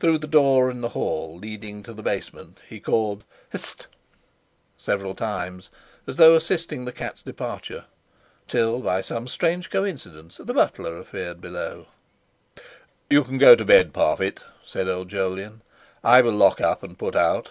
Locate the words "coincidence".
9.70-10.36